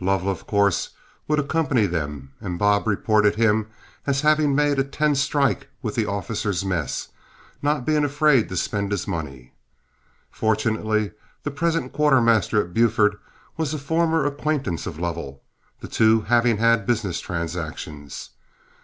[0.00, 0.90] Lovell, of course,
[1.26, 3.66] would accompany them, and Bob reported him
[4.06, 7.08] as having made a ten strike with the officers' mess,
[7.60, 9.52] not being afraid to spend his money.
[10.30, 11.10] Fortunately
[11.42, 13.16] the present quartermaster at Buford
[13.56, 15.42] was a former acquaintance of Lovell,
[15.80, 18.30] the two having had business transactions.